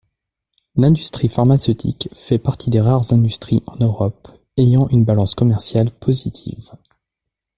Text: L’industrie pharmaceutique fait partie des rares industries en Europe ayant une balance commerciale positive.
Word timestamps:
L’industrie 0.77 1.27
pharmaceutique 1.29 2.09
fait 2.15 2.39
partie 2.39 2.71
des 2.71 2.81
rares 2.81 3.13
industries 3.13 3.61
en 3.67 3.75
Europe 3.75 4.29
ayant 4.57 4.87
une 4.87 5.03
balance 5.05 5.35
commerciale 5.35 5.91
positive. 5.91 6.71